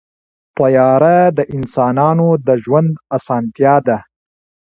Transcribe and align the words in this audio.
طیاره 0.57 1.17
د 1.37 1.39
انسانانو 1.55 2.27
د 2.47 2.49
ژوند 2.63 2.91
اسانتیا 3.17 3.75
ده. 3.87 3.97